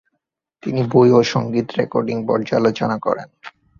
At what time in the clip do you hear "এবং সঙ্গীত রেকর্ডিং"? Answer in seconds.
1.09-2.17